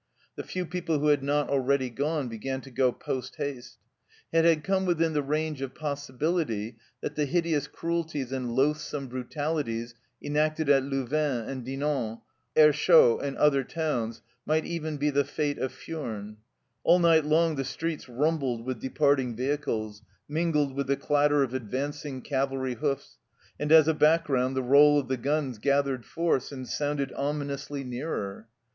[0.35, 3.77] The few people who had not already gone began to go post haste.
[4.33, 9.07] It had come within the range of possibility that the hideous cruelties and loath some
[9.07, 12.21] brutalities enacted at JLouvain and Dinant,
[12.57, 16.37] Aerschot and other towns, might even be the fate of Furnes.
[16.83, 22.23] All night long the streets rumbled with departing vehicles, mingled with the clatter of advancing
[22.23, 23.19] cavalry hoofs,
[23.59, 28.47] and as a background the roll of the guns gathered force and sounded ominously nearer.